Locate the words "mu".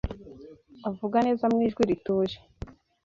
1.51-1.57